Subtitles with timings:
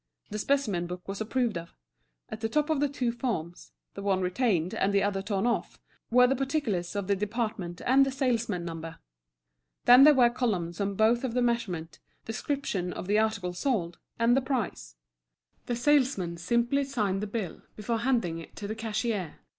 [0.31, 1.75] The specimen book was approved of;
[2.29, 6.35] at the top of the two forms—the one retained, and the one torn off—were the
[6.35, 8.97] particulars of the department and the salesman's number;
[9.85, 14.35] then there were columns on both for the measurement, description of the articles sold, and
[14.35, 14.95] the price;
[15.67, 19.35] the salesman simply signed the bill before handing it to the cashier.